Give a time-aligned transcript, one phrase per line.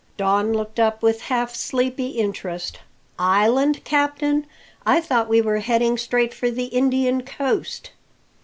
[0.17, 2.79] Don looked up with half sleepy interest.
[3.19, 4.47] "Island, captain?
[4.83, 7.91] I thought we were heading straight for the Indian coast."